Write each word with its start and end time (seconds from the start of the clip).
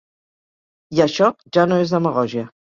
I 0.97 1.03
això 1.05 1.29
ja 1.59 1.69
no 1.71 1.81
és 1.87 1.97
demagògia. 1.99 2.51